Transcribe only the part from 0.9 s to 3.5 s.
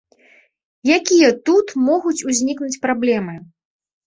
Якія тут могуць узнікнуць праблемы?